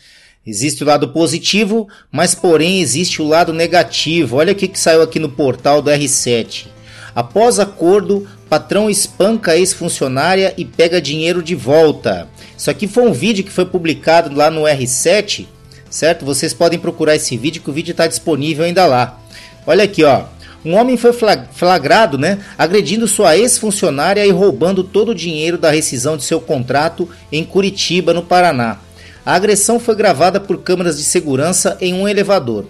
Existe 0.45 0.83
o 0.83 0.87
lado 0.87 1.09
positivo, 1.11 1.89
mas 2.11 2.35
porém 2.35 2.81
existe 2.81 3.23
o 3.23 3.29
lado 3.29 3.53
negativo. 3.53 4.37
Olha 4.37 4.53
o 4.53 4.57
que, 4.57 4.67
que 4.67 4.79
saiu 4.79 5.01
aqui 5.01 5.21
no 5.21 5.29
portal 5.29 5.81
do 5.81 5.91
R7. 5.91 6.67
Após 7.15 7.61
acordo, 7.61 8.27
patrão 8.49 8.91
espanca 8.91 9.57
ex-funcionária 9.57 10.53
e 10.57 10.65
pega 10.65 11.01
dinheiro 11.01 11.43
de 11.43 11.55
volta. 11.55 12.29
Isso 12.57 12.71
aqui 12.71 12.89
foi 12.89 13.05
um 13.05 13.13
vídeo 13.13 13.45
que 13.45 13.53
foi 13.53 13.67
publicado 13.67 14.35
lá 14.35 14.51
no 14.51 14.63
R7 14.63 15.47
certo? 15.93 16.25
Vocês 16.25 16.55
podem 16.55 16.79
procurar 16.79 17.15
esse 17.15 17.37
vídeo 17.37 17.63
que 17.63 17.71
o 17.71 17.73
vídeo 17.73 17.93
está 17.93 18.07
disponível 18.07 18.65
ainda 18.65 18.87
lá. 18.87 19.21
Olha 19.67 19.85
aqui, 19.85 20.03
ó. 20.03 20.25
Um 20.65 20.75
homem 20.75 20.97
foi 20.97 21.13
flagrado, 21.53 22.17
né, 22.17 22.39
agredindo 22.57 23.09
sua 23.09 23.37
ex-funcionária 23.37 24.25
e 24.25 24.31
roubando 24.31 24.85
todo 24.85 25.11
o 25.11 25.15
dinheiro 25.15 25.59
da 25.59 25.71
rescisão 25.71 26.17
de 26.17 26.23
seu 26.23 26.41
contrato 26.41 27.09
em 27.31 27.45
Curitiba, 27.45 28.15
no 28.15 28.23
Paraná. 28.23 28.79
A 29.27 29.35
agressão 29.35 29.79
foi 29.79 29.97
gravada 29.97 30.41
por 30.41 30.59
câmeras 30.59 30.97
de 30.97 31.05
segurança 31.05 31.77
em 31.81 31.93
um 31.95 32.09
elevador. 32.09 32.65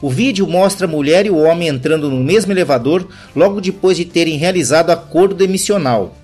O 0.00 0.08
vídeo 0.08 0.46
mostra 0.46 0.86
a 0.86 0.90
mulher 0.90 1.26
e 1.26 1.30
o 1.30 1.38
homem 1.38 1.68
entrando 1.68 2.08
no 2.08 2.16
mesmo 2.16 2.52
elevador 2.52 3.06
logo 3.34 3.60
depois 3.60 3.96
de 3.96 4.04
terem 4.04 4.36
realizado 4.36 4.90
acordo 4.90 5.34
demissional. 5.34 6.16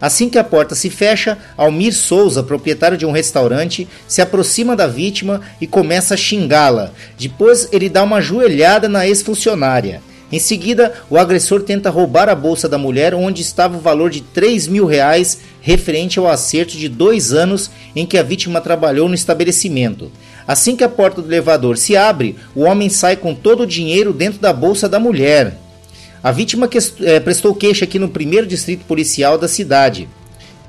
Assim 0.00 0.28
que 0.28 0.38
a 0.38 0.44
porta 0.44 0.74
se 0.74 0.90
fecha, 0.90 1.38
Almir 1.56 1.94
Souza, 1.94 2.42
proprietário 2.42 2.98
de 2.98 3.06
um 3.06 3.12
restaurante, 3.12 3.88
se 4.06 4.20
aproxima 4.20 4.76
da 4.76 4.86
vítima 4.86 5.40
e 5.60 5.66
começa 5.66 6.14
a 6.14 6.16
xingá-la. 6.16 6.92
Depois, 7.18 7.68
ele 7.72 7.88
dá 7.88 8.02
uma 8.02 8.20
joelhada 8.20 8.88
na 8.88 9.06
ex-funcionária. 9.06 10.02
Em 10.30 10.40
seguida, 10.40 10.92
o 11.08 11.16
agressor 11.16 11.62
tenta 11.62 11.88
roubar 11.88 12.28
a 12.28 12.34
bolsa 12.34 12.68
da 12.68 12.76
mulher, 12.76 13.14
onde 13.14 13.42
estava 13.42 13.76
o 13.76 13.80
valor 13.80 14.10
de 14.10 14.20
3 14.20 14.66
mil 14.66 14.84
reais, 14.84 15.38
referente 15.60 16.18
ao 16.18 16.28
acerto 16.28 16.76
de 16.76 16.88
dois 16.88 17.32
anos 17.32 17.70
em 17.94 18.04
que 18.04 18.18
a 18.18 18.24
vítima 18.24 18.60
trabalhou 18.60 19.08
no 19.08 19.14
estabelecimento. 19.14 20.10
Assim 20.46 20.74
que 20.76 20.82
a 20.82 20.88
porta 20.88 21.22
do 21.22 21.28
elevador 21.28 21.76
se 21.76 21.96
abre, 21.96 22.36
o 22.54 22.62
homem 22.62 22.88
sai 22.88 23.16
com 23.16 23.34
todo 23.34 23.62
o 23.62 23.66
dinheiro 23.66 24.12
dentro 24.12 24.40
da 24.40 24.52
bolsa 24.52 24.88
da 24.88 24.98
mulher. 24.98 25.56
A 26.26 26.32
vítima 26.32 26.66
que, 26.66 26.76
é, 27.04 27.20
prestou 27.20 27.54
queixa 27.54 27.84
aqui 27.84 28.00
no 28.00 28.08
primeiro 28.08 28.48
distrito 28.48 28.84
policial 28.84 29.38
da 29.38 29.46
cidade. 29.46 30.08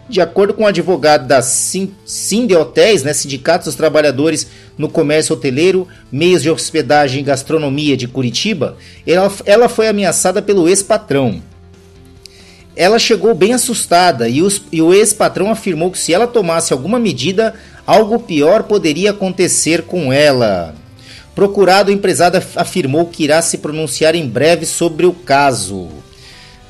De 0.07 0.21
acordo 0.21 0.53
com 0.53 0.61
o 0.61 0.67
advogado 0.67 1.27
da 1.27 1.41
Sinde 1.41 2.55
Hotéis, 2.55 3.01
né, 3.01 3.11
Sindicato 3.11 3.65
dos 3.65 3.73
Trabalhadores 3.73 4.47
no 4.77 4.87
Comércio 4.87 5.33
Hoteleiro, 5.33 5.87
Meios 6.11 6.43
de 6.43 6.51
Hospedagem 6.51 7.21
e 7.21 7.23
Gastronomia 7.23 7.97
de 7.97 8.07
Curitiba, 8.07 8.77
ela, 9.03 9.33
ela 9.47 9.67
foi 9.67 9.87
ameaçada 9.87 10.43
pelo 10.43 10.69
ex-patrão. 10.69 11.41
Ela 12.75 12.99
chegou 12.99 13.33
bem 13.33 13.53
assustada 13.53 14.29
e, 14.29 14.43
os, 14.43 14.61
e 14.71 14.79
o 14.79 14.93
ex-patrão 14.93 15.49
afirmou 15.49 15.89
que 15.89 15.97
se 15.97 16.13
ela 16.13 16.27
tomasse 16.27 16.71
alguma 16.71 16.99
medida, 16.99 17.55
algo 17.83 18.19
pior 18.19 18.61
poderia 18.61 19.09
acontecer 19.09 19.81
com 19.81 20.13
ela. 20.13 20.75
Procurado, 21.37 21.91
o 21.91 21.93
empresário 21.93 22.41
afirmou 22.55 23.05
que 23.05 23.23
irá 23.23 23.43
se 23.43 23.59
pronunciar 23.59 24.15
em 24.15 24.27
breve 24.27 24.65
sobre 24.65 25.05
o 25.05 25.13
caso. 25.13 25.87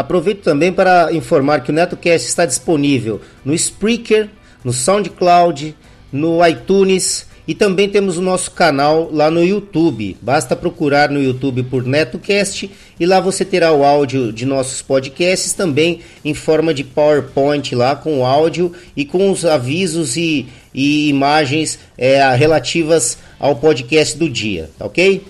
Aproveito 0.00 0.40
também 0.40 0.72
para 0.72 1.12
informar 1.12 1.60
que 1.60 1.70
o 1.70 1.74
NetoCast 1.74 2.26
está 2.26 2.46
disponível 2.46 3.20
no 3.44 3.52
Spreaker, 3.52 4.30
no 4.64 4.72
SoundCloud, 4.72 5.76
no 6.10 6.46
iTunes 6.46 7.26
e 7.46 7.54
também 7.54 7.86
temos 7.86 8.16
o 8.16 8.22
nosso 8.22 8.50
canal 8.52 9.10
lá 9.12 9.30
no 9.30 9.44
YouTube. 9.44 10.16
Basta 10.22 10.56
procurar 10.56 11.10
no 11.10 11.22
YouTube 11.22 11.64
por 11.64 11.84
NetoCast 11.84 12.70
e 12.98 13.04
lá 13.04 13.20
você 13.20 13.44
terá 13.44 13.72
o 13.72 13.84
áudio 13.84 14.32
de 14.32 14.46
nossos 14.46 14.80
podcasts 14.80 15.52
também 15.52 16.00
em 16.24 16.32
forma 16.32 16.72
de 16.72 16.82
PowerPoint 16.82 17.74
lá 17.74 17.94
com 17.94 18.20
o 18.20 18.24
áudio 18.24 18.72
e 18.96 19.04
com 19.04 19.30
os 19.30 19.44
avisos 19.44 20.16
e, 20.16 20.48
e 20.72 21.10
imagens 21.10 21.78
é, 21.98 22.34
relativas 22.34 23.18
ao 23.38 23.54
podcast 23.56 24.16
do 24.16 24.30
dia, 24.30 24.70
tá 24.78 24.86
ok? 24.86 25.22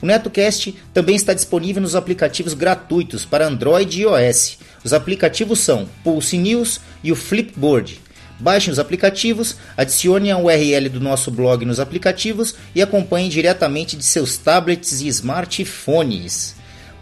O 0.03 0.07
NetoCast 0.07 0.75
também 0.93 1.17
está 1.17 1.33
disponível 1.33 1.81
nos 1.81 1.95
aplicativos 1.95 2.53
gratuitos 2.53 3.25
para 3.25 3.47
Android 3.47 3.99
e 3.99 4.03
iOS. 4.03 4.59
Os 4.85 4.93
aplicativos 4.93 5.61
são 5.61 5.89
Pulse 6.05 6.37
News 6.37 6.79
e 7.03 7.11
o 7.11 7.17
Flipboard. 7.17 8.05
Baixem 8.39 8.73
os 8.73 8.79
aplicativos, 8.79 9.57
adicione 9.77 10.31
a 10.31 10.37
URL 10.37 10.89
do 10.89 11.01
nosso 11.01 11.31
blog 11.31 11.65
nos 11.65 11.81
aplicativos 11.81 12.55
e 12.75 12.83
acompanhem 12.83 13.31
diretamente 13.31 13.97
de 13.97 14.05
seus 14.05 14.37
tablets 14.37 15.01
e 15.01 15.09
smartphones. 15.09 16.56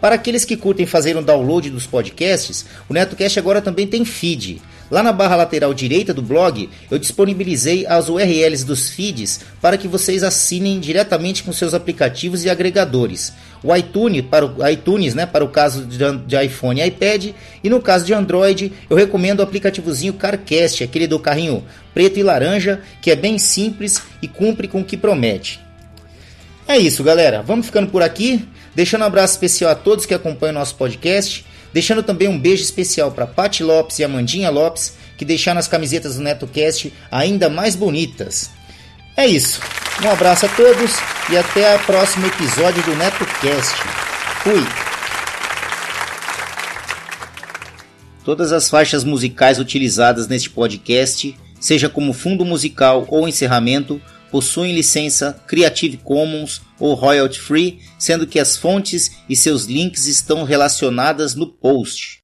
Para 0.05 0.13
aqueles 0.13 0.45
que 0.45 0.55
curtem 0.55 0.85
fazer 0.85 1.17
um 1.17 1.23
download 1.23 1.67
dos 1.71 1.87
podcasts, 1.87 2.63
o 2.87 2.93
NetoCast 2.93 3.39
agora 3.39 3.59
também 3.59 3.87
tem 3.87 4.05
feed. 4.05 4.61
Lá 4.91 5.01
na 5.01 5.11
barra 5.11 5.35
lateral 5.35 5.73
direita 5.73 6.13
do 6.13 6.21
blog, 6.21 6.69
eu 6.91 6.99
disponibilizei 6.99 7.87
as 7.87 8.07
URLs 8.07 8.63
dos 8.63 8.87
feeds 8.87 9.39
para 9.59 9.79
que 9.79 9.87
vocês 9.87 10.21
assinem 10.21 10.79
diretamente 10.79 11.41
com 11.41 11.51
seus 11.51 11.73
aplicativos 11.73 12.45
e 12.45 12.51
agregadores. 12.51 13.33
O 13.63 13.75
iTunes 13.75 14.23
para 14.29 14.45
o 14.45 14.67
iTunes, 14.67 15.15
né, 15.15 15.25
para 15.25 15.43
o 15.43 15.49
caso 15.49 15.83
de, 15.83 16.45
iPhone 16.45 16.79
e 16.79 16.85
iPad, 16.85 17.31
e 17.63 17.67
no 17.67 17.81
caso 17.81 18.05
de 18.05 18.13
Android, 18.13 18.71
eu 18.87 18.95
recomendo 18.95 19.39
o 19.39 19.41
aplicativozinho 19.41 20.13
CarCast, 20.13 20.83
aquele 20.83 21.07
do 21.07 21.17
carrinho 21.17 21.63
preto 21.95 22.19
e 22.19 22.21
laranja, 22.21 22.79
que 23.01 23.09
é 23.09 23.15
bem 23.15 23.39
simples 23.39 23.99
e 24.21 24.27
cumpre 24.27 24.67
com 24.67 24.81
o 24.81 24.85
que 24.85 24.97
promete. 24.97 25.65
É 26.67 26.77
isso, 26.77 27.03
galera. 27.03 27.41
Vamos 27.41 27.67
ficando 27.67 27.89
por 27.89 28.01
aqui. 28.01 28.43
Deixando 28.75 29.01
um 29.01 29.05
abraço 29.05 29.33
especial 29.33 29.71
a 29.71 29.75
todos 29.75 30.05
que 30.05 30.13
acompanham 30.13 30.53
nosso 30.53 30.75
podcast. 30.75 31.45
Deixando 31.73 32.03
também 32.03 32.27
um 32.27 32.39
beijo 32.39 32.63
especial 32.63 33.11
para 33.11 33.25
Pati 33.25 33.63
Lopes 33.63 33.99
e 33.99 34.03
Amandinha 34.03 34.49
Lopes, 34.49 34.93
que 35.17 35.25
deixaram 35.25 35.59
as 35.59 35.67
camisetas 35.67 36.15
do 36.15 36.21
NetoCast 36.21 36.93
ainda 37.11 37.49
mais 37.49 37.75
bonitas. 37.75 38.49
É 39.17 39.25
isso. 39.25 39.61
Um 40.03 40.09
abraço 40.09 40.45
a 40.45 40.49
todos 40.49 40.91
e 41.31 41.37
até 41.37 41.75
o 41.75 41.79
próximo 41.79 42.27
episódio 42.27 42.83
do 42.83 42.95
NetoCast. 42.95 43.75
Fui! 44.43 44.65
Todas 48.25 48.51
as 48.51 48.69
faixas 48.69 49.03
musicais 49.03 49.59
utilizadas 49.59 50.27
neste 50.27 50.49
podcast, 50.49 51.37
seja 51.59 51.87
como 51.87 52.11
fundo 52.11 52.43
musical 52.43 53.05
ou 53.07 53.27
encerramento, 53.27 54.01
possuem 54.31 54.73
licença 54.73 55.39
Creative 55.47 55.97
Commons 55.97 56.61
ou 56.79 56.93
royalty 56.93 57.39
free, 57.39 57.79
sendo 57.97 58.27
que 58.27 58.39
as 58.39 58.57
fontes 58.57 59.11
e 59.29 59.35
seus 59.35 59.65
links 59.65 60.07
estão 60.07 60.43
relacionadas 60.43 61.35
no 61.35 61.47
post. 61.47 62.23